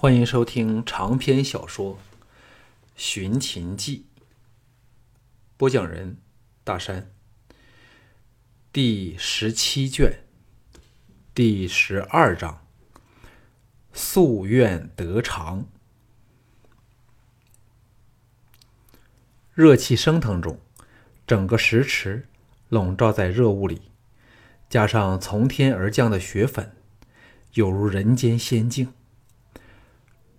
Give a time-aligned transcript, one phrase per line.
[0.00, 1.96] 欢迎收听长篇小说
[2.96, 4.06] 《寻秦记》，
[5.58, 6.16] 播讲人：
[6.64, 7.10] 大山。
[8.72, 10.20] 第十七卷，
[11.34, 12.66] 第十二章：
[13.94, 15.66] 夙愿得偿。
[19.52, 20.58] 热气升腾中，
[21.26, 22.26] 整个石池
[22.70, 23.82] 笼罩在热雾里，
[24.70, 26.74] 加上从天而降的雪粉，
[27.52, 28.94] 有如人间仙境。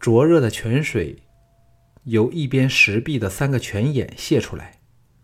[0.01, 1.21] 灼热的泉水
[2.05, 4.79] 由一边石壁的三个泉眼泄出来，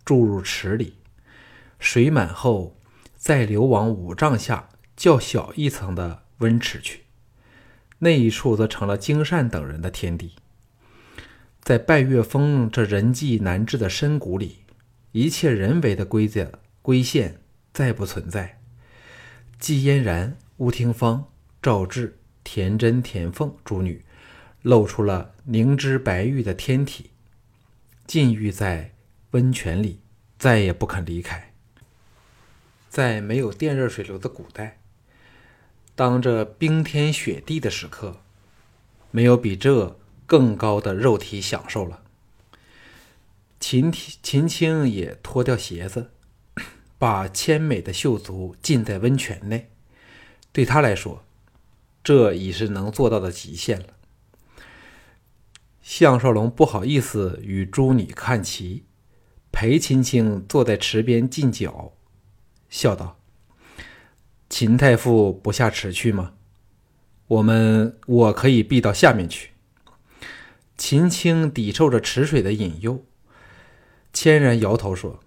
[0.06, 1.00] 注入池里。
[1.80, 2.80] 水满后，
[3.16, 7.06] 再流往五丈下较小一层的温池去。
[7.98, 10.34] 那一处则成了金善等人的天地。
[11.64, 14.60] 在拜月峰这人迹难至的深谷里，
[15.12, 17.42] 一切人为的规则规限
[17.74, 18.62] 再不存在。
[19.58, 21.26] 季嫣然、吴廷芳、
[21.64, 24.04] 赵志、田真、田凤诸女。
[24.68, 27.12] 露出了凝脂白玉的天体，
[28.06, 28.92] 浸浴在
[29.32, 30.02] 温泉里，
[30.38, 31.54] 再也不肯离开。
[32.90, 34.82] 在没有电热水流的古代，
[35.96, 38.20] 当这冰天雪地的时刻，
[39.10, 42.04] 没有比这更高的肉体享受了。
[43.62, 46.12] 秦秦青也脱掉鞋子，
[46.98, 49.70] 把纤美的秀足浸在温泉内，
[50.52, 51.24] 对他来说，
[52.04, 53.94] 这已是能做到的极限了。
[55.88, 58.84] 项少龙不好意思与诸女看齐，
[59.54, 61.94] 陪秦青坐在池边浸脚，
[62.68, 63.18] 笑道
[64.50, 66.34] ：“秦太傅不下池去吗？
[67.28, 69.52] 我们我可以避到下面去。”
[70.76, 73.06] 秦青抵受着池水的引诱，
[74.12, 75.22] 谦然摇头说：“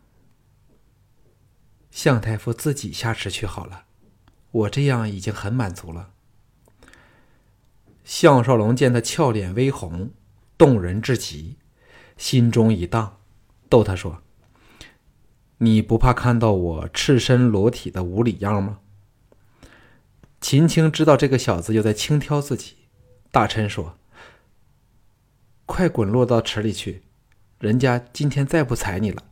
[1.90, 3.84] 向太傅自己下池去好了，
[4.50, 6.10] 我这样已经很满足了。”
[8.04, 10.10] 项少龙见他俏脸微红。
[10.60, 11.56] 动人至极，
[12.18, 13.16] 心中一荡，
[13.70, 14.20] 逗他说
[15.56, 18.80] ：“你不怕看到我赤身裸体的无礼样吗？”
[20.38, 22.76] 秦青知道这个小子又在轻佻自己，
[23.30, 23.96] 大臣说
[25.64, 27.04] ：“快滚落到池里去！
[27.58, 29.22] 人家今天再不睬你了，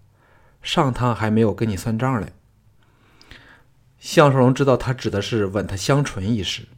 [0.63, 2.33] 上趟还没有跟你算账嘞。”
[4.01, 6.69] 项少龙知道他指的是吻他香唇一事，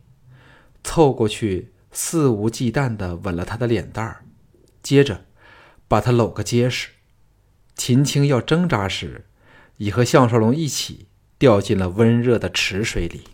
[0.83, 4.25] 凑过去肆无忌惮的吻了他的脸蛋儿。
[4.83, 5.27] 接着，
[5.89, 6.91] 把他搂个结实。
[7.75, 9.27] 秦青要挣扎时，
[9.79, 11.09] 已和项少龙一起
[11.39, 13.25] 掉进了温热的池水里。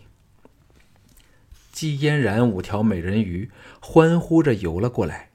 [1.71, 5.31] 季嫣然五条美人鱼欢呼着游了过来，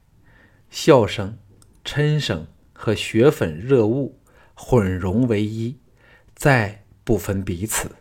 [0.69, 1.37] 笑声、
[1.85, 4.19] 嗔声和雪粉热雾
[4.53, 5.77] 混融为一，
[6.35, 7.91] 再不分彼此。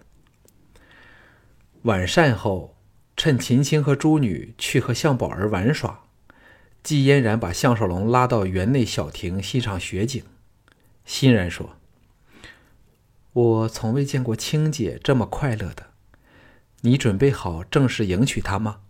[1.82, 2.76] 晚膳后，
[3.16, 6.01] 趁秦青和朱女去和向宝儿玩耍。
[6.82, 10.24] 季嫣然把项少龙拉到园内小亭欣赏雪景，
[11.04, 11.76] 欣然说
[13.32, 15.90] ：“我从未见过青姐这么快乐的。
[16.80, 18.80] 你准备好正式迎娶她吗？”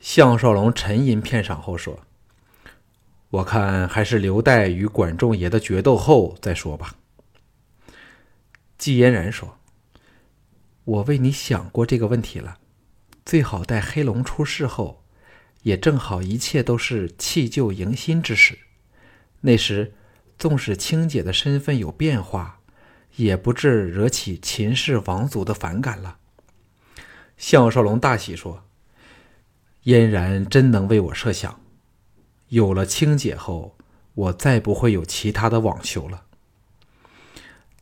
[0.00, 2.00] 项少龙沉吟片晌后说
[3.30, 6.96] ：“我看还是留待与管仲爷的决斗后再说吧。”
[8.76, 9.58] 季嫣然说
[10.82, 12.58] ：“我为你想过这个问题了，
[13.24, 14.98] 最好待黑龙出世后。”
[15.62, 18.58] 也正好，一切都是弃旧迎新之时。
[19.40, 19.94] 那时，
[20.38, 22.60] 纵使青姐的身份有变化，
[23.16, 26.18] 也不至惹起秦氏王族的反感了。
[27.36, 28.64] 项少龙大喜说
[29.84, 31.60] ：“嫣然真能为我设想，
[32.48, 33.76] 有了青姐后，
[34.14, 36.26] 我再不会有其他的网求了。”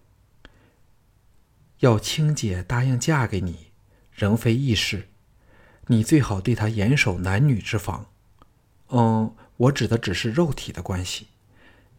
[1.81, 3.73] 要青姐答应嫁给你，
[4.13, 5.09] 仍非易事。”
[5.89, 8.07] 你最好对他严守男女之防。
[8.89, 11.27] 嗯，我指的只是肉体的关系，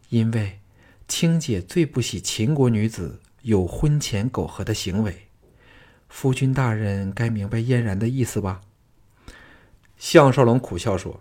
[0.08, 0.60] 因为
[1.06, 5.28] 青姐最不喜秦国女子有婚前苟合的行为。
[6.08, 8.60] 夫君大人该明白嫣然的意思吧？
[9.98, 11.20] 项少龙苦笑说：“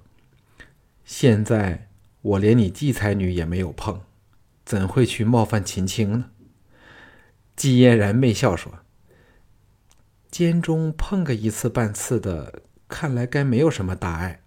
[1.04, 1.90] 现在
[2.22, 4.02] 我连你季才女也没有碰，
[4.64, 6.26] 怎会去冒犯秦青呢？”
[7.56, 8.83] 季嫣然媚笑说。
[10.34, 14.42] 间中碰个一次半次的，看来该没有什么大碍，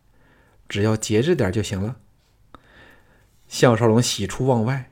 [0.68, 1.98] 只要节制点就行了。
[3.46, 4.90] 项少龙喜出望外，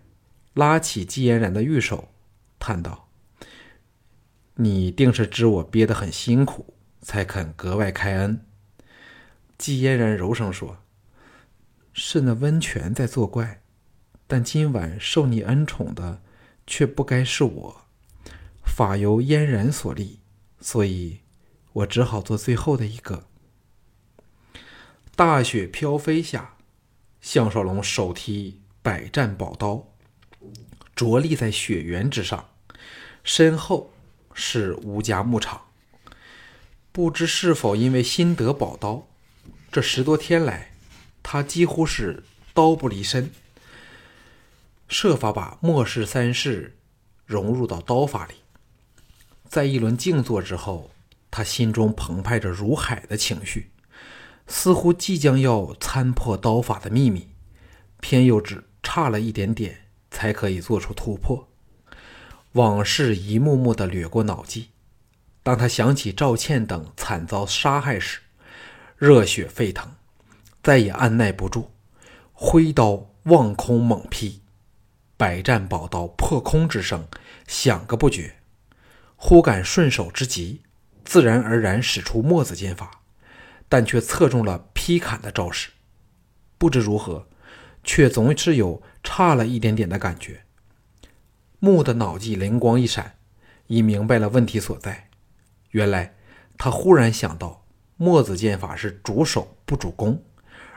[0.53, 2.11] 拉起季嫣然的玉手，
[2.61, 3.09] 叹道
[4.55, 8.47] ：“你定是知我憋得很辛苦，才肯格外开恩。”
[9.59, 10.79] 季嫣然柔声说
[11.93, 13.63] ：“是那温泉在作怪，
[14.29, 16.23] 但今晚受你恩宠的，
[16.69, 17.81] 却不该是我，
[18.63, 20.21] 法由嫣然所立。”
[20.61, 21.21] 所以，
[21.73, 23.27] 我只好做最后的一个。
[25.17, 26.57] 大雪飘飞下，
[27.21, 29.87] 项少龙手提百战宝刀，
[30.97, 32.49] 着立在雪原之上，
[33.23, 33.93] 身后
[34.33, 35.67] 是吴家牧场。
[36.91, 39.09] 不知是否因为新得宝刀，
[39.73, 40.73] 这十多天来，
[41.23, 42.23] 他几乎是
[42.53, 43.33] 刀不离身，
[44.89, 46.77] 设法把末世三世
[47.27, 48.35] 融入到刀法里。
[49.49, 50.91] 在一轮静坐之后，
[51.31, 53.71] 他心中澎湃着如海的情绪，
[54.47, 57.29] 似乎即将要参破刀法的秘密，
[58.01, 61.49] 偏又只差了一点点才可以做出突破。
[62.53, 64.71] 往事一幕幕的掠过脑际。
[65.43, 68.21] 当他想起赵倩等惨遭杀害时，
[68.97, 69.93] 热血沸腾，
[70.63, 71.71] 再也按耐不住，
[72.33, 74.41] 挥刀望空猛劈，
[75.17, 77.07] 百战宝刀破空之声
[77.47, 78.37] 响个不绝。
[79.27, 80.61] 忽感顺手之极，
[81.03, 83.01] 自然而然使出墨子剑法，
[83.71, 85.71] 但却侧中了劈砍的招式。
[86.59, 87.27] 不知如何，
[87.83, 90.43] 却总是有差了一点点的感觉。
[91.59, 93.15] 木的脑际灵光一闪，
[93.67, 95.09] 已明白了问题所在。
[95.71, 96.15] 原来
[96.59, 97.65] 他忽然想到，
[97.97, 100.23] 墨子剑法是主手不主攻，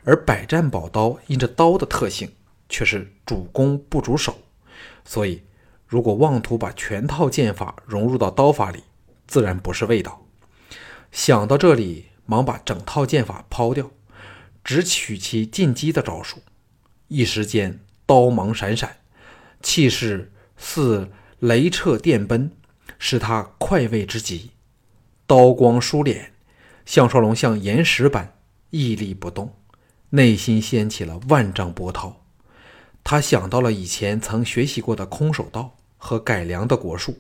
[0.05, 2.31] 而百战宝刀因着刀的特性
[2.69, 4.39] 却是主攻不主守，
[5.03, 5.44] 所以
[5.88, 8.84] 如果妄图把全套剑法融入到刀法里，
[9.25, 10.25] 自然不是味道。
[11.12, 13.89] 想到这里，忙把整套剑法抛掉，
[14.63, 16.44] 只取其进击的招数。
[17.07, 18.98] 一时间，刀芒闪闪，
[19.62, 22.51] 气势似雷掣电奔，
[23.00, 24.51] 使他快慰之极。
[25.25, 26.31] 刀光疏敛，
[26.86, 28.33] 项少龙像岩石般
[28.72, 29.54] 屹立不动，
[30.10, 32.25] 内心掀起了万丈波涛。
[33.06, 37.19] 他想到了以前曾学习过的空手道和改良的国术，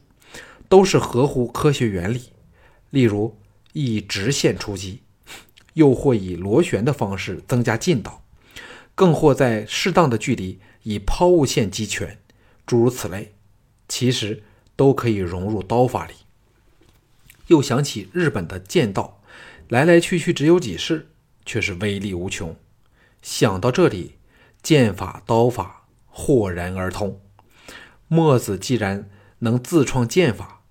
[0.69, 2.31] 都是合乎科学原理。
[2.89, 3.37] 例如
[3.73, 5.01] 以直线出击，
[5.73, 8.23] 又或以螺旋的方式增加劲道，
[8.95, 12.17] 更或在适当的距离以抛物线击拳，
[12.65, 13.33] 诸如此类，
[13.87, 14.43] 其实
[14.75, 16.13] 都可以融入刀法里。
[17.47, 19.21] 又想起日本的剑道，
[19.67, 21.09] 来来去去只有几式，
[21.45, 22.55] 却是威力无穷。
[23.21, 24.15] 想到这里，
[24.63, 27.19] 剑法刀法豁然而通。
[28.07, 29.09] 墨子既然
[29.39, 30.61] 能自创剑法，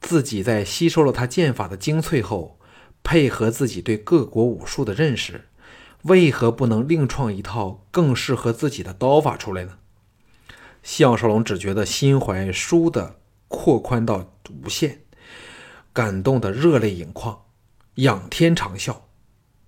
[0.00, 2.58] 自己在吸收了他剑法的精粹后，
[3.02, 5.48] 配合自己对各国武术的认识，
[6.02, 9.78] 为何不能另创一套更适合自己的刀法出来呢？
[10.82, 13.16] 项少龙只觉得心怀舒的
[13.48, 14.32] 扩宽到
[14.62, 15.00] 无限。
[15.92, 17.42] 感动得热泪盈眶，
[17.96, 18.96] 仰天长啸。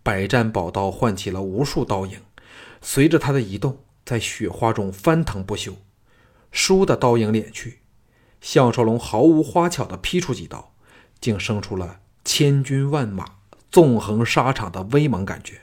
[0.02, 2.20] 百战宝刀唤起了无数刀影，
[2.80, 5.76] 随着他的移动，在雪花中翻腾不休。
[6.50, 7.80] 输的刀影敛去，
[8.40, 10.72] 项少龙毫无花巧地劈出几刀，
[11.20, 13.36] 竟生出了千军万马
[13.70, 15.62] 纵横沙场的威猛感觉。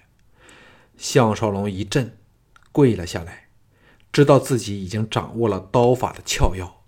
[0.98, 2.18] 项少龙一震，
[2.72, 3.48] 跪了下来，
[4.12, 6.84] 知道自己已经掌握了刀法的窍要。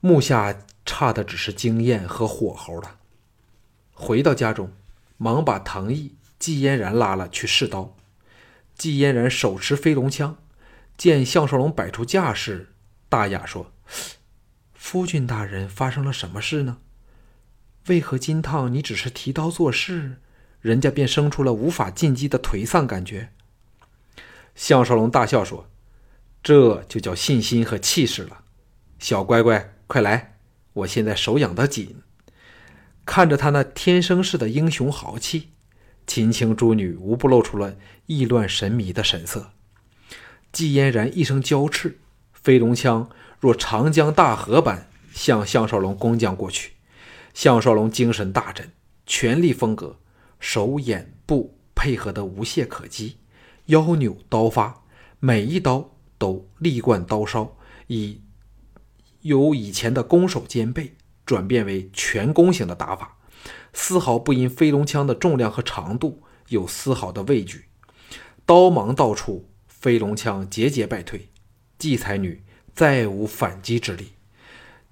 [0.00, 0.64] 目下。
[0.90, 2.96] 差的只是经验和火候了。
[3.92, 4.72] 回到家中，
[5.18, 7.94] 忙把藤毅、季嫣然拉了去试刀。
[8.74, 10.38] 季嫣然手持飞龙枪，
[10.98, 12.74] 见项少龙摆出架势，
[13.08, 13.72] 大雅说
[14.74, 16.78] ：“夫君大人，发生了什么事呢？
[17.86, 20.20] 为何金趟你只是提刀做事，
[20.60, 23.30] 人家便生出了无法进击的颓丧感觉？”
[24.56, 25.70] 项少龙大笑说
[26.42, 28.42] ：“这就叫信心和气势了。
[28.98, 30.40] 小乖乖，快来！”
[30.74, 32.02] 我现在手痒得紧，
[33.04, 35.50] 看着他那天生似的英雄豪气，
[36.08, 37.76] 秦青诸女无不露出了
[38.06, 39.52] 意乱神迷的神色。
[40.52, 41.98] 季嫣然一声娇斥，
[42.32, 46.72] 飞龙枪若长江大河般向项少龙攻将过去。
[47.34, 48.72] 项少龙精神大振，
[49.06, 49.98] 全力风格，
[50.40, 53.18] 手眼步配合得无懈可击，
[53.66, 54.82] 腰扭刀发，
[55.20, 58.20] 每一刀都力贯刀梢，以。
[59.22, 60.94] 由以前的攻守兼备
[61.26, 63.18] 转变为全攻型的打法，
[63.72, 67.64] 丝毫不因飞龙枪的重量和长度有丝毫的畏惧。
[68.46, 69.47] 刀芒到处，
[69.80, 71.28] 飞龙枪节节败退，
[71.78, 72.42] 季才女
[72.74, 74.12] 再无反击之力。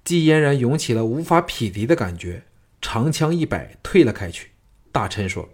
[0.03, 2.45] 季嫣然涌起了无法匹敌的感觉，
[2.81, 4.51] 长枪一摆，退了开去。
[4.91, 5.49] 大臣说：“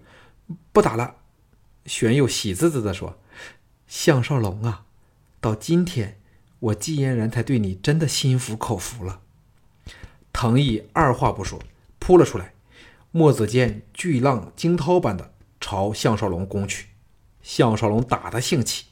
[0.71, 1.15] 不打了。”
[1.85, 3.19] 玄佑喜滋滋地说
[3.87, 4.85] ：“项少龙啊，
[5.41, 6.19] 到今天。”
[6.63, 9.19] 我季嫣然才对你真的心服口服了。
[10.31, 11.61] 藤毅二话不说，
[11.99, 12.53] 扑了出来，
[13.11, 16.87] 墨子剑巨浪惊涛般的朝项少龙攻去。
[17.41, 18.85] 项少龙打得兴起，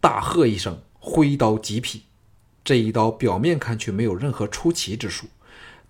[0.00, 2.02] 大喝一声，挥刀急劈。
[2.64, 5.28] 这一刀表面看去没有任何出奇之处，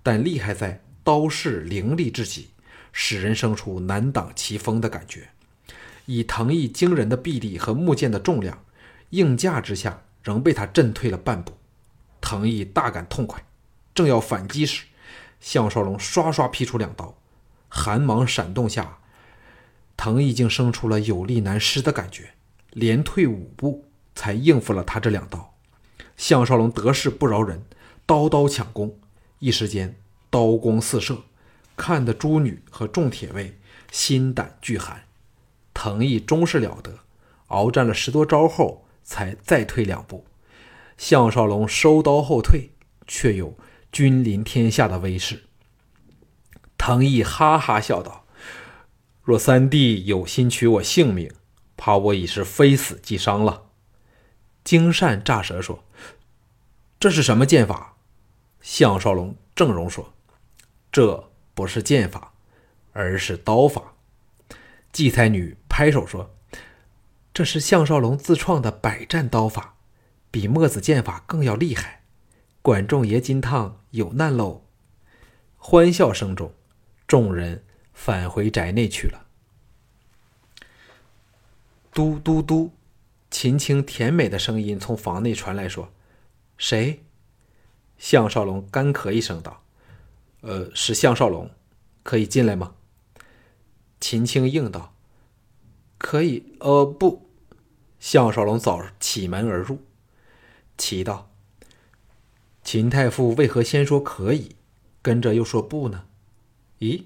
[0.03, 2.51] 但厉害在刀势凌厉至极，
[2.93, 5.29] 使人生出难挡其锋的感觉。
[6.05, 8.63] 以藤毅惊人的臂力和木剑的重量，
[9.11, 11.55] 硬架之下，仍被他震退了半步。
[12.21, 13.45] 藤毅大感痛快，
[13.95, 14.85] 正要反击时，
[15.41, 17.17] 项少龙刷刷劈出两刀，
[17.69, 18.99] 寒芒闪动下，
[19.97, 22.35] 藤毅竟生出了有力难施的感觉，
[22.71, 23.86] 连退五步
[24.17, 25.55] 才应付了他这两刀。
[26.17, 27.63] 项少龙得势不饶人，
[28.05, 28.99] 刀刀抢攻，
[29.39, 29.95] 一时间
[30.31, 31.19] 刀光四射，
[31.77, 33.57] 看得诸女和众铁卫
[33.93, 35.05] 心胆俱寒。
[35.75, 37.01] 藤毅终是了得，
[37.49, 40.25] 鏖战了十多招后，才再退两步。
[40.97, 42.71] 项少龙收刀后退，
[43.07, 43.55] 却有
[43.93, 45.45] 君临天下的威势。
[46.79, 48.25] 藤毅哈哈笑道
[49.23, 51.31] ：“若三弟有心取我性命，
[51.77, 53.65] 怕我已是非死即伤了。”
[54.67, 55.85] 金善乍舌说
[56.99, 57.99] ：“这是什么剑法？”
[58.61, 60.13] 项少龙正容说
[60.91, 62.33] ：“这不是剑法，
[62.93, 63.95] 而是刀法。”
[64.91, 66.35] 季才女拍手说
[67.33, 69.75] ：“这是项少龙自创的百战刀法。”
[70.33, 72.03] 比墨子剑法更要厉害，
[72.61, 74.65] 管仲爷金汤有难喽！
[75.57, 76.53] 欢笑声中，
[77.07, 79.27] 众人返回宅内去了。
[81.93, 82.76] 嘟嘟嘟，
[83.39, 85.93] 秦青甜美的声音从房内传来，说
[86.57, 87.05] ：“谁？”
[87.99, 89.63] 项少龙干咳一声道
[90.41, 91.51] ：“呃，是项少龙，
[92.03, 92.77] 可以进来吗？”
[94.01, 94.95] 秦青应道
[96.01, 97.29] ：“可以。”呃，不。
[98.01, 99.81] 项少龙早启门而入。
[100.79, 101.31] 奇道
[102.65, 104.57] ：“秦太傅为何先说可以，
[105.03, 106.07] 跟着又说不呢？
[106.79, 107.03] 咦，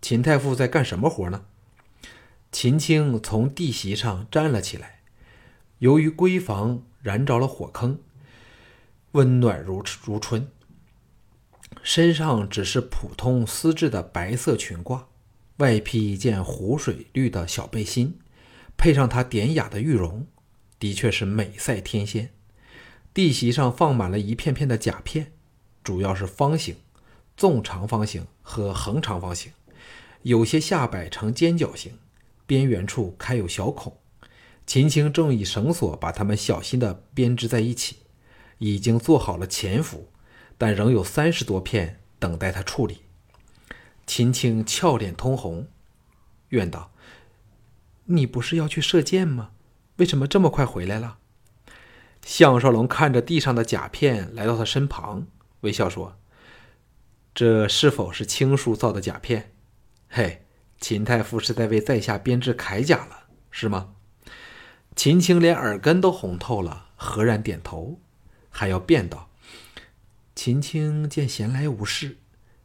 [0.00, 1.44] 秦太傅在干什么活呢？”
[2.50, 5.01] 秦青从地席上站了起来，
[5.82, 7.98] 由于闺房燃着了火坑，
[9.12, 10.46] 温暖如如春，
[11.82, 15.06] 身上只是普通丝质的白色裙褂，
[15.56, 18.20] 外披一件湖水绿的小背心，
[18.76, 20.24] 配上她典雅的玉容，
[20.78, 22.30] 的确是美赛天仙。
[23.12, 25.32] 地席上放满了一片片的甲片，
[25.82, 26.76] 主要是方形、
[27.36, 29.50] 纵长方形和横长方形，
[30.22, 31.98] 有些下摆呈尖角形，
[32.46, 33.96] 边缘处开有小孔。
[34.66, 37.96] 秦青正以绳索把它们小心地编织在一起，
[38.58, 40.08] 已经做好了潜伏，
[40.56, 43.02] 但仍有三十多片等待他处理。
[44.06, 45.68] 秦青俏脸通红，
[46.48, 46.92] 怨道
[48.06, 49.50] ：“你不是要去射箭吗？
[49.96, 51.18] 为什么这么快回来了？”
[52.24, 55.26] 项少龙看着地上的甲片，来到他身旁，
[55.60, 56.16] 微笑说
[57.34, 59.52] ：“这是否是青叔造的甲片？
[60.08, 60.46] 嘿，
[60.80, 63.94] 秦太傅是在为在下编制铠甲了，是吗？”
[64.94, 67.98] 秦青连耳根都红透了，赫然点头，
[68.50, 69.30] 还要辩道
[70.36, 72.18] ：“秦青见闲来无事，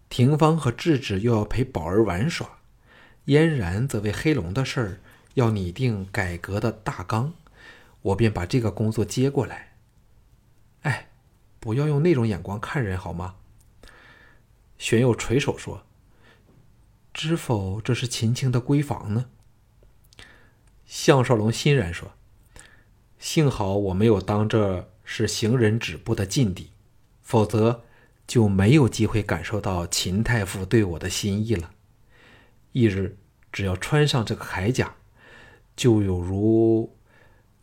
[0.10, 2.60] 廷芳和智智又要陪宝儿玩耍，
[3.25, 5.00] 嫣然则为黑龙的事儿
[5.36, 7.34] 要拟定改革的大纲。”
[8.03, 9.74] 我便把这个工作接过来。
[10.84, 11.10] 哎，
[11.60, 13.36] 不要用那种眼光看人好吗？
[14.77, 15.84] 玄佑垂手说
[17.13, 19.25] ：“知否，这是秦青的闺房呢。”
[20.88, 22.13] 项少龙欣然说
[23.20, 26.72] ：“幸好我没有当这是行人止步的禁地，
[27.22, 27.84] 否则
[28.25, 31.72] 就没有机会感受到秦太傅对我的心意了。
[32.72, 33.17] 翌日，
[33.51, 34.96] 只要穿上这个铠甲，
[35.75, 36.96] 就有如……”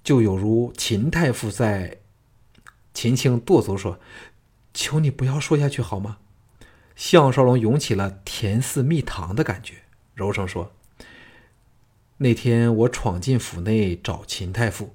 [0.04, 1.96] 就有如秦太傅在，
[2.92, 3.98] 秦青跺足说
[4.74, 6.18] ：“求你不要说下去好吗？”
[6.94, 9.76] 项少龙涌起了甜似蜜糖的感觉，
[10.12, 10.70] 柔声说
[12.18, 14.94] ：“那天我闯进府内找秦太傅，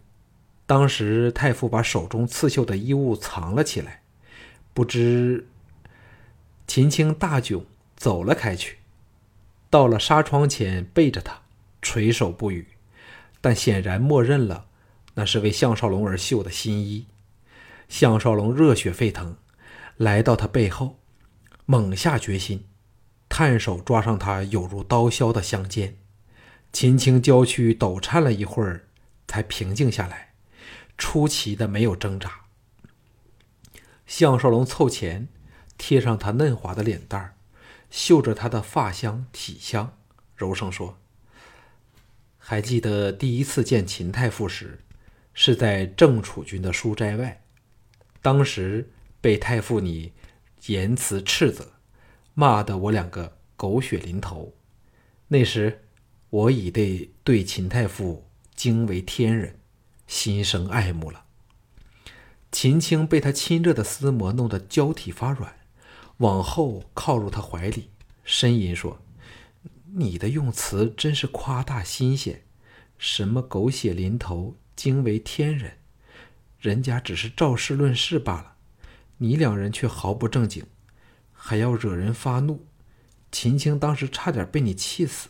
[0.66, 4.02] 当时太傅把手中刺绣的衣物藏了起来，
[4.74, 5.48] 不知……”
[6.66, 7.64] 秦青大窘，
[7.98, 8.78] 走了开去，
[9.70, 11.42] 到了纱窗前，背着他，
[11.82, 12.68] 垂首不语，
[13.42, 14.68] 但显然默认了。
[15.16, 17.08] 那是为项少龙而绣的新衣，
[17.90, 19.36] 项少龙热血沸腾，
[19.98, 21.00] 来到他背后，
[21.66, 22.64] 猛下决心，
[23.28, 25.98] 探手抓上他有如刀削的香肩。
[26.72, 28.88] 秦青娇躯抖颤了一会儿，
[29.28, 30.34] 才平静下来，
[30.98, 32.42] 出奇的没有挣扎。
[34.06, 35.28] 项少龙凑前，
[35.78, 37.36] 贴上他嫩滑的脸蛋儿，
[37.90, 39.98] 嗅着他的发香体香，
[40.36, 40.98] 柔声说
[42.38, 44.80] ：“还记得第一次见秦太傅时？”
[45.34, 47.42] 是在郑楚军的书斋外，
[48.22, 50.12] 当时被太傅你
[50.66, 51.74] 言辞斥责，
[52.34, 54.54] 骂得我两个狗血淋头。
[55.30, 55.86] 那时
[56.30, 59.60] 我已对对秦太傅惊为天人，
[60.06, 61.26] 心生爱慕了。
[62.52, 65.56] 秦青被他亲热的丝膜弄得娇体发软，
[66.18, 67.90] 往后靠入他怀里，
[68.26, 69.02] 呻吟说
[69.96, 72.44] ：“你的用词真是夸大新鲜，
[72.98, 75.78] 什么狗血淋头，惊为天人。
[76.60, 78.54] 人家只是照事论事罢了，
[79.18, 80.66] 你两人却毫不正经，
[81.32, 82.68] 还要惹人发怒。
[83.32, 85.30] 秦青当时差点被你气死。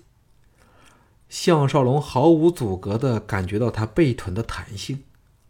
[1.30, 5.04] 项少龙毫无阻隔地感觉到他背臀的弹性，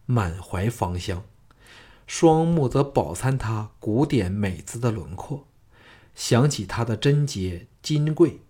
[0.06, 1.24] 满怀芳香，
[2.06, 5.48] 双目则饱餐他古典美姿的轮廓，
[6.14, 8.42] 想起他的贞洁金贵，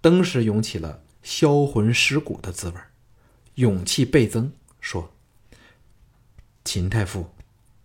[0.00, 2.76] 登时涌起了销魂蚀骨的滋味，
[3.56, 5.12] 勇气倍增，说。
[6.64, 7.30] 秦太傅，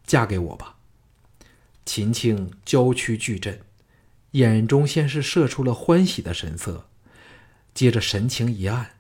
[0.06, 0.76] 嫁给我吧。
[1.86, 3.62] 秦青娇躯巨震，
[4.32, 6.88] 眼中先是射出了欢喜的神色，
[7.76, 8.96] 接着神情一暗，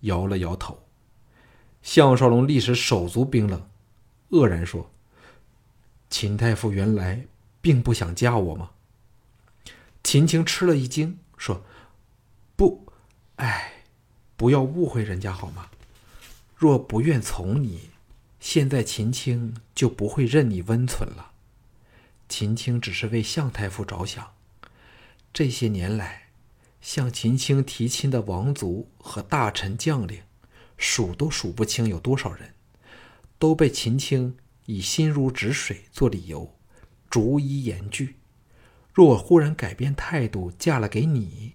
[0.00, 0.82] 摇了摇头。
[1.82, 3.66] 项少龙立时手足冰冷，
[4.30, 4.90] 愕然说
[6.10, 7.24] ：“秦太傅原来
[7.62, 8.72] 并不想嫁我吗？”
[10.04, 11.64] 秦青吃了一惊，说
[12.56, 12.92] ：“不，
[13.36, 13.84] 哎，
[14.36, 15.70] 不要误会人家好吗？
[16.54, 17.88] 若不愿从你。”
[18.38, 21.32] 现在秦青就不会任你温存了。
[22.28, 24.34] 秦青只是为向太傅着想。
[25.32, 26.25] 这些年来，
[26.86, 30.22] 向秦青提亲的王族和大臣将领，
[30.76, 32.54] 数都数不清有多少人，
[33.40, 36.54] 都被秦青以心如止水做理由，
[37.10, 38.14] 逐一严拒。
[38.94, 41.54] 若我忽然改变态度，嫁了给你，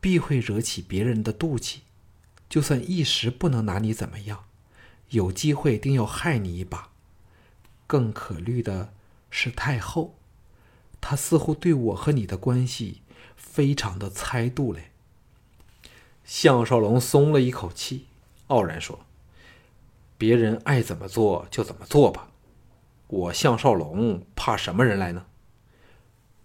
[0.00, 1.82] 必会惹起别人的妒忌。
[2.48, 4.44] 就算一时不能拿你怎么样。
[5.10, 6.92] 有机会定要害你一把。
[7.86, 8.94] 更可虑的
[9.28, 10.16] 是太后，
[10.98, 13.01] 她似乎对我和你的关系
[13.42, 14.92] 非常的猜度嘞。
[16.24, 18.06] 项少龙松了一口气，
[18.46, 19.00] 傲然说
[20.16, 22.28] ：“别人爱怎么做就怎么做吧，
[23.08, 25.26] 我项少龙怕什么人来呢？”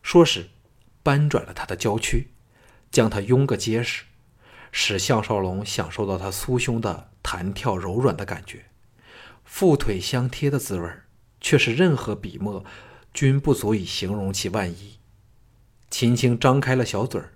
[0.02, 0.50] 说时，
[1.04, 2.30] 扳转了他的娇躯，
[2.92, 4.06] 将他拥个结实，
[4.72, 7.12] 使项少龙享受到他酥胸的。
[7.30, 8.68] 弹跳柔软的感觉，
[9.44, 10.90] 腹腿相贴的滋味
[11.42, 12.64] 却是任何笔墨
[13.14, 14.98] 均不足以形容其万一。
[15.90, 17.34] 秦青张开了小嘴儿，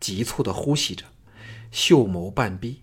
[0.00, 1.06] 急促的呼吸着，
[1.70, 2.82] 秀眸半闭，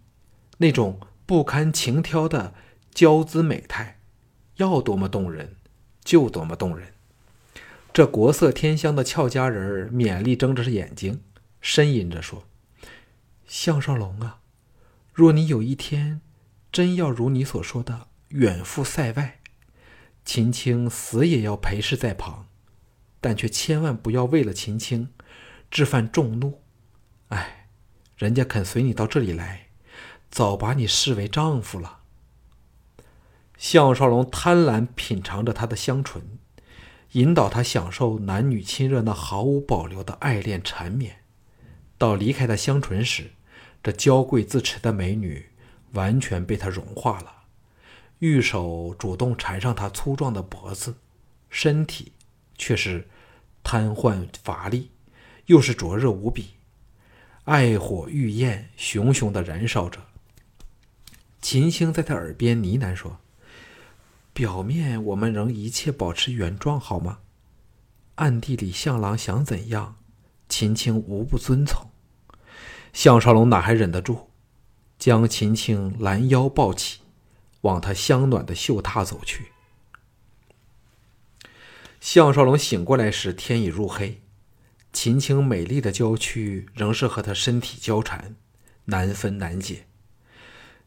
[0.58, 2.54] 那种不堪情挑的
[2.94, 4.00] 娇姿美态，
[4.56, 5.56] 要多么动人
[6.04, 6.94] 就多么动人。
[7.92, 11.22] 这国色天香的俏佳人勉力睁着眼睛，
[11.62, 12.46] 呻吟着说
[13.48, 14.42] ：“项少龙啊，
[15.14, 16.22] 若你有一天……”
[16.72, 19.40] 真要如你所说的远赴塞外，
[20.24, 22.46] 秦青死也要陪侍在旁，
[23.22, 25.10] 但却千万不要为了秦青，
[25.70, 26.62] 致犯众怒。
[27.30, 27.68] 哎，
[28.18, 29.68] 人家肯随你到这里来，
[30.30, 32.00] 早把你视为丈夫了。
[33.58, 36.40] 项少龙贪婪品尝着她的香唇，
[37.12, 41.18] 引导她享受男女亲热那毫无保留的爱恋缠绵。
[41.98, 43.32] 到离开她香唇时，
[43.84, 45.48] 这娇贵自持的美女。
[45.94, 47.34] 完全被他融化了，
[48.20, 50.98] 玉手主动缠上他粗壮的脖子，
[51.50, 52.12] 身体
[52.60, 53.08] 却是
[53.64, 54.92] 瘫痪乏力，
[55.48, 56.50] 又是灼热无比，
[57.46, 60.00] 爱火欲焰，熊熊的燃烧着。
[61.42, 63.18] 秦青在他耳边呢喃说
[64.34, 67.20] ：“表面我们仍一切保持原状，好吗？
[68.16, 69.96] 暗地里向郎想怎样，
[70.50, 71.90] 秦青无不遵从。”
[72.92, 74.30] 项少龙哪还忍得住？
[74.98, 77.00] 将秦青拦腰抱起，
[77.62, 79.54] 往他香暖的绣榻走去。
[82.00, 84.22] 项少龙醒过来时，天已入黑，
[84.94, 88.36] 秦青美丽的娇躯仍是和他身体交缠，
[88.86, 89.86] 难分难解。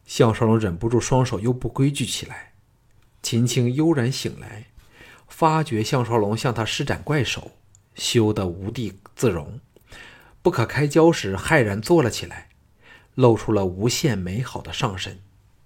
[0.05, 2.53] 项少龙忍不住双手又不规矩起来。
[3.21, 4.65] 秦青悠然醒来，
[5.27, 7.51] 发觉项少龙向他施展怪手，
[7.93, 9.59] 羞得无地自容，
[10.41, 12.49] 不可开交时，骇然坐了起来。
[13.13, 15.19] 露出了无限美好的上身，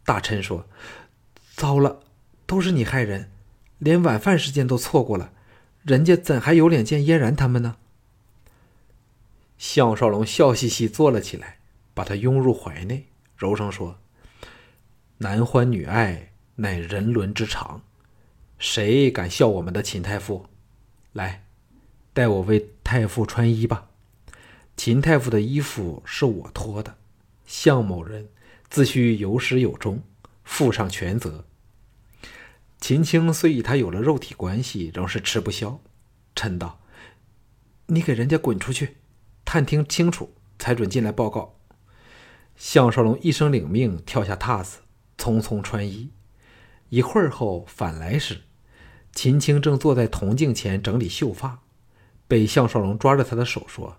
[0.04, 0.68] 大琛说
[1.56, 2.02] ：“糟了，
[2.46, 3.32] 都是你害人，
[3.78, 5.32] 连晚饭时间都错过了，
[5.88, 7.78] 人家怎还有脸见嫣然他们呢？”
[9.58, 11.60] 项少龙笑嘻嘻坐了起来，
[11.94, 13.98] 把她拥入怀内，柔声说
[15.20, 17.82] ：“男欢女爱乃人伦之常，
[18.60, 20.48] 谁敢笑我们的秦太傅？
[21.14, 21.46] 来，
[22.12, 23.88] 带我为太傅穿衣吧。
[24.76, 26.98] 秦太傅的衣服是我脱的。”
[27.48, 28.28] 向某人
[28.70, 30.04] 自需有始有终，
[30.44, 31.46] 负上全责。
[32.80, 35.82] 秦青虽与他有了肉体关系，仍是吃不消，
[36.36, 36.80] 嗔道
[37.88, 38.98] ：“你给人家滚出去，
[39.44, 41.60] 探听清楚才准进来报告。”
[42.56, 44.80] 项少龙一声领命，跳下榻子，
[45.18, 46.12] 匆匆穿衣。
[46.90, 48.42] 一会儿后返来时，
[49.12, 51.60] 秦青正坐在铜镜前整理秀发，
[52.28, 53.98] 被项少龙抓着他的手说：“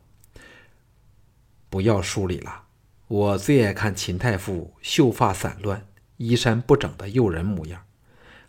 [1.68, 2.64] 不要梳理了。”
[3.08, 5.86] 我最爱看秦太傅秀发散乱，
[6.18, 7.87] 衣衫不整的诱人模样。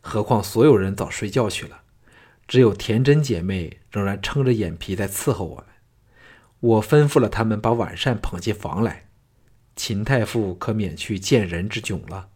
[0.02, 1.82] 何况所有人早睡觉去了，
[2.48, 5.66] 只有田真姐妹仍然撑着眼皮在伺候我们。
[6.60, 9.08] 我吩咐了他们把晚膳捧进房来，
[9.76, 12.30] 秦太傅可免去见人之窘了。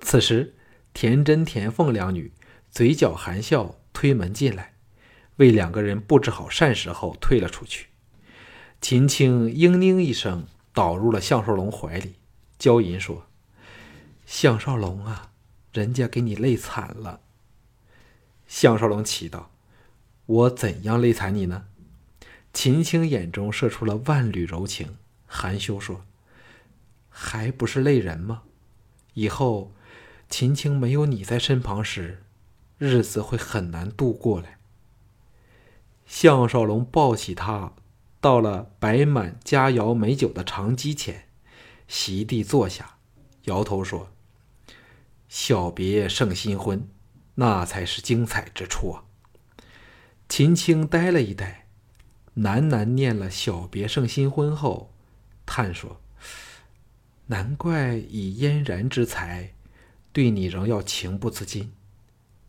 [0.00, 0.54] 此时，
[0.92, 2.32] 田真、田凤两女
[2.70, 4.74] 嘴角含笑推门进来，
[5.36, 7.86] 为两个人布置好膳食后退了出去。
[8.80, 12.14] 秦青嘤咛一声，倒入了项少龙怀里，
[12.58, 13.26] 娇吟说
[14.26, 15.27] ：“项少龙啊，
[15.78, 17.20] 人家给你累惨了。”
[18.48, 19.50] 项少龙奇道
[20.26, 21.66] ：“我怎样累惨你呢？”
[22.52, 26.04] 秦青眼中射出了万缕柔情，含羞说
[27.08, 28.42] ：“还不是累人吗？
[29.14, 29.72] 以后
[30.28, 32.22] 秦青没有你在身旁时，
[32.78, 34.56] 日子会很难度过嘞。”
[36.06, 37.74] 项少龙抱起她，
[38.20, 41.28] 到了摆满佳肴美酒的长机前，
[41.86, 42.96] 席地坐下，
[43.44, 44.10] 摇头说
[45.28, 46.88] ：“小别胜新婚，
[47.34, 49.04] 那才是精彩之处啊！”
[50.28, 51.66] 秦青呆了一呆。
[52.36, 54.94] 喃喃念了“小别胜新婚”后，
[55.44, 56.00] 叹说
[57.26, 59.52] ：“难怪以嫣然之才，
[60.12, 61.72] 对你仍要情不自禁。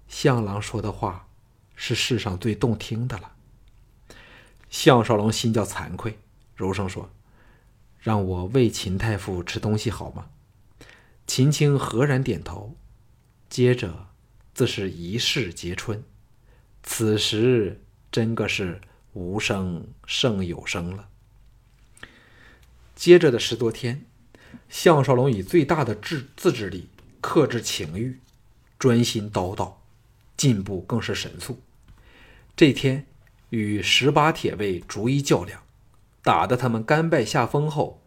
[0.07, 1.27] 向郎说的话，
[1.75, 3.31] 是世上最动听的了。”
[4.69, 6.19] 项少龙心叫惭愧，
[6.55, 7.09] 柔声说
[7.99, 10.27] ：“让我喂秦太傅吃东西好吗？”
[11.29, 12.75] 秦青赫然点头，
[13.51, 14.07] 接着
[14.55, 16.03] 自是一世结春。
[16.81, 18.81] 此时真个是。
[19.13, 21.09] 无声胜有声了。
[22.95, 24.05] 接着的十多天，
[24.69, 26.89] 项少龙以最大的自自制力
[27.19, 28.19] 克制情欲，
[28.77, 29.73] 专心叨叨，
[30.37, 31.59] 进步更是神速。
[32.55, 33.07] 这天
[33.49, 35.63] 与十八铁卫逐一较量，
[36.21, 38.03] 打得他们甘拜下风后，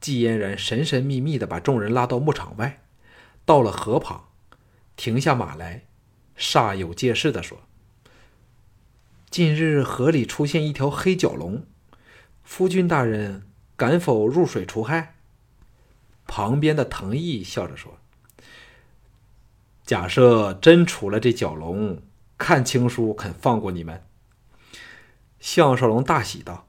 [0.00, 2.82] 季嫣然神神秘秘地把众人拉到牧场外，
[3.44, 4.28] 到了河旁，
[4.96, 5.84] 停下马来，
[6.36, 7.62] 煞有介事地说。
[9.30, 11.66] 近日河里出现一条黑角龙，
[12.42, 13.42] 夫君大人
[13.76, 15.16] 敢否入水除害？
[16.26, 17.98] 旁边的藤毅笑着说
[19.84, 22.02] ：“假设真除了这角龙，
[22.38, 24.04] 看青叔肯放过你们？”
[25.38, 26.66] 项少龙大喜道：“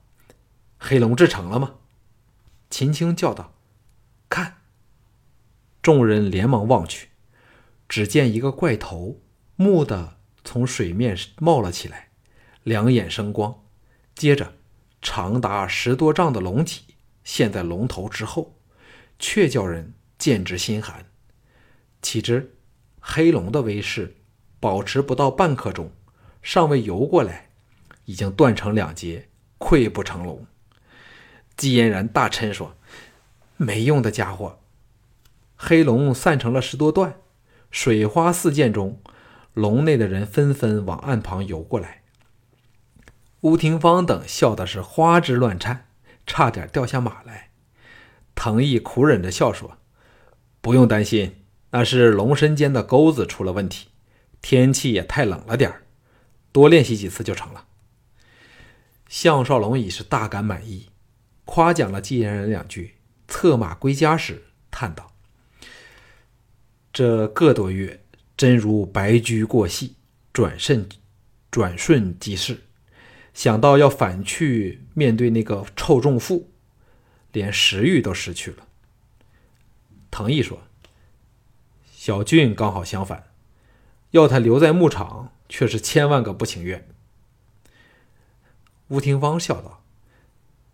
[0.77, 1.75] 黑龙治成了吗？”
[2.69, 3.53] 秦青叫道
[4.29, 4.57] ：“看！”
[5.81, 7.09] 众人连忙望去，
[7.87, 9.21] 只见一个怪头
[9.55, 12.09] 蓦地从水面冒了起来。
[12.63, 13.63] 两眼生光，
[14.13, 14.55] 接着
[15.01, 16.81] 长达十多丈的龙脊
[17.23, 18.59] 现在龙头之后，
[19.17, 21.05] 却叫人见之心寒。
[22.01, 22.57] 岂知
[22.99, 24.17] 黑龙的威势
[24.59, 25.89] 保持不到半刻钟，
[26.41, 27.49] 尚未游过来，
[28.03, 30.45] 已经断成两截，溃不成龙。
[31.57, 32.77] 季嫣然大嗔说
[33.57, 34.59] ：“没用的家伙！”
[35.57, 37.15] 黑龙散成了十多段，
[37.71, 39.01] 水花四溅中，
[39.53, 42.03] 笼内的人纷纷往岸旁游过来。
[43.41, 45.87] 吴廷芳等笑的是花枝乱颤，
[46.25, 47.49] 差点掉下马来。
[48.35, 49.77] 藤毅苦忍着笑说
[50.61, 53.87] ：“不用担心，那是龙身间的钩子出了问题。
[54.41, 55.81] 天气也太冷了点，
[56.51, 57.65] 多练习几次就成了。”
[59.09, 60.89] 项少龙已是大感满意，
[61.47, 62.95] 夸奖了纪嫣然两句，
[63.27, 65.13] 策马归家时叹道
[66.91, 68.03] ：“这个多月
[68.35, 69.95] 真如白驹过隙，
[70.33, 70.87] 转瞬
[71.49, 72.65] 转瞬即逝。”
[73.33, 76.49] 想到要反去面对那个臭重妇，
[77.31, 78.67] 连食欲都失去了。
[80.11, 80.63] 藤毅说
[81.93, 83.23] ：“小俊刚好相反，
[84.09, 86.87] 要他留在牧场，却是千万个不情愿。”
[88.89, 89.83] 吴廷芳笑道：“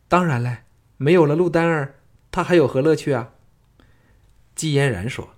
[0.07, 0.62] 当然嘞，
[0.97, 1.99] 没有了陆丹儿，
[2.31, 3.33] 他还有何乐趣啊？”
[4.55, 5.35] 季嫣然说：“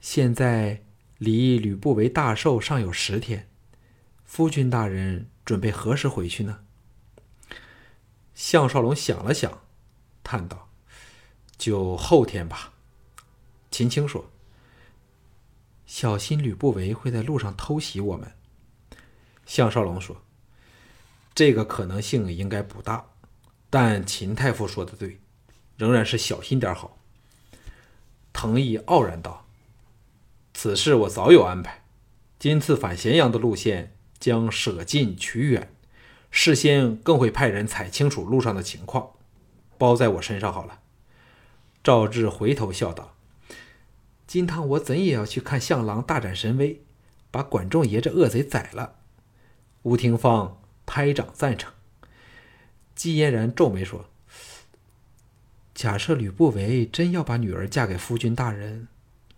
[0.00, 0.82] 现在
[1.18, 3.48] 离吕不韦大寿尚有十天，
[4.24, 6.60] 夫君大人。”准备何时回去呢？
[8.34, 9.60] 项少龙想了想，
[10.22, 10.70] 叹道
[11.58, 12.72] ：“就后天吧。”
[13.70, 14.30] 秦青说
[15.84, 18.32] ：“小心吕不韦会在路上偷袭我们。”
[19.44, 20.22] 项少龙说
[21.34, 23.04] ：“这个可能性应该不大，
[23.74, 25.18] 但秦太傅说的对，
[25.76, 26.96] 仍然是小心点好。”
[28.32, 29.48] 藤毅傲然道
[30.54, 31.82] ：“此事我早有安排，
[32.38, 35.74] 今次返咸阳的路线。”将舍近取远，
[36.30, 39.10] 事先更会派人采清楚路上的情况，
[39.76, 40.80] 包在我身上好了。
[41.82, 43.16] 赵志回头笑道
[44.26, 46.82] ：“金汤，我怎也要去看相郎大展神威，
[47.30, 48.94] 把管仲爷这恶贼宰了。”
[49.82, 51.70] 吴廷芳拍掌赞成。
[52.94, 54.08] 季嫣然皱眉说
[55.74, 58.88] ：“假设吕不韦真要把女儿嫁给夫君大人，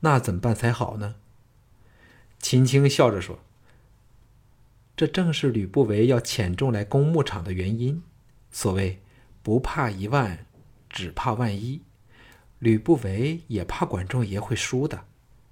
[0.00, 1.16] 那怎么办才好呢？
[2.38, 3.40] 秦青笑着说
[4.96, 8.02] ：“这正是吕不韦要遣众来攻牧场的原因。
[8.50, 9.00] 所谓
[9.42, 10.46] ‘不怕一万，
[10.90, 11.80] 只怕万一’，
[12.58, 15.04] 吕不韦也怕管仲爷会输的。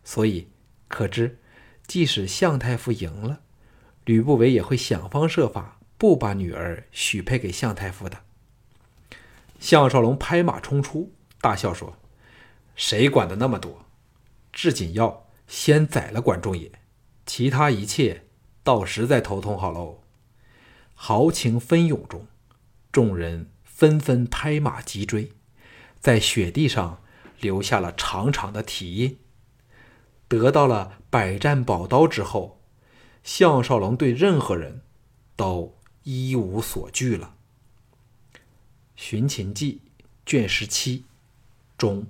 [0.05, 0.49] 所以，
[0.89, 1.39] 可知，
[1.87, 3.41] 即使向太傅赢了，
[4.05, 8.19] 吕不韦也会想方设法不把女儿许配给向太傅的。”
[9.59, 11.97] 项少龙拍马冲出，大笑说
[12.77, 13.87] ：“谁管的那么多？
[14.53, 16.71] 至紧要先宰了管仲也。”
[17.25, 18.27] 其他一切，
[18.63, 20.03] 到时再头痛好喽。
[20.95, 22.27] 豪情纷涌中，
[22.93, 25.33] 众人纷纷拍马急追，
[25.99, 27.03] 在雪地上
[27.41, 29.19] 留下了长长的蹄印。
[30.29, 32.61] 得到了百战宝刀之后，
[33.23, 34.83] 项少龙对任何人
[35.35, 35.74] 都
[36.05, 37.35] 一无所惧了。
[38.95, 39.81] 《寻秦记》
[40.25, 41.05] 卷十七，
[41.77, 42.07] 中。